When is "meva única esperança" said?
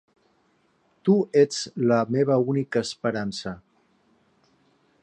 2.17-3.55